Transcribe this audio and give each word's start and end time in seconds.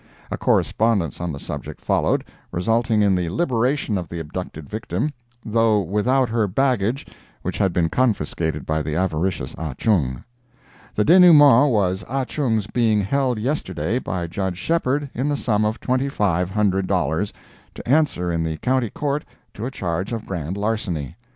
A 0.31 0.35
correspondence 0.37 1.21
on 1.21 1.31
the 1.31 1.39
subject 1.39 1.79
followed, 1.79 2.25
resulting 2.51 3.03
in 3.03 3.13
the 3.13 3.29
liberation 3.29 3.99
of 3.99 4.09
the 4.09 4.19
abducted 4.19 4.67
victim; 4.67 5.13
though 5.45 5.79
without 5.79 6.27
her 6.27 6.47
baggage, 6.47 7.05
which 7.43 7.59
had 7.59 7.71
been 7.71 7.87
confiscated 7.87 8.65
by 8.65 8.81
the 8.81 8.95
avaricious 8.95 9.53
Ah 9.59 9.75
Chung. 9.75 10.23
The 10.95 11.05
denouement 11.05 11.69
was 11.71 12.03
Ah 12.07 12.25
Chung's 12.25 12.65
being 12.65 12.99
held 13.01 13.37
yesterday, 13.37 13.99
by 13.99 14.25
Judge 14.25 14.57
Shepheard, 14.57 15.07
in 15.13 15.29
the 15.29 15.37
sum 15.37 15.65
of 15.65 15.79
twenty 15.79 16.09
five 16.09 16.49
hundred 16.49 16.87
dollars, 16.87 17.31
to 17.75 17.87
answer 17.87 18.31
in 18.31 18.43
the 18.43 18.57
County 18.57 18.89
Court 18.89 19.23
to 19.53 19.67
a 19.67 19.69
charge 19.69 20.11
of 20.13 20.25
grand 20.25 20.57
larceny. 20.57 21.15